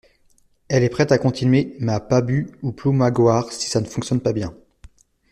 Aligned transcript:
Elle 0.67 0.81
est 0.83 0.89
prête 0.89 1.11
à 1.11 1.19
continuer, 1.19 1.75
mais 1.79 1.91
à 1.91 1.99
Pabu 1.99 2.49
ou 2.63 2.71
Ploumagoar, 2.71 3.51
si 3.53 3.69
ça 3.69 3.81
ne 3.81 3.85
fonctionne 3.85 4.19
pas 4.19 4.33
bien. 4.33 4.51